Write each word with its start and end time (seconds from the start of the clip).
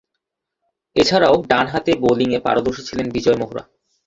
এছাড়াও, 0.95 1.35
ডানহাতে 1.49 1.91
বোলিংয়ে 2.03 2.39
পারদর্শী 2.39 2.83
ছিলেন 2.89 3.07
বিজয় 3.15 3.37
মেহরা। 3.39 3.63